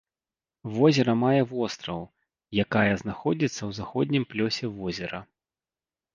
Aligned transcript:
Возера 0.77 1.13
мае 1.23 1.41
востраў, 1.51 2.01
якая 2.65 2.91
знаходзіцца 3.03 3.59
ў 3.69 3.81
заходнім 3.83 4.27
плёсе 4.35 4.65
возера. 4.81 5.19